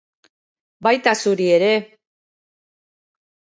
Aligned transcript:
Baita 0.87 1.13
zuri 1.27 1.47
ere! 1.59 1.69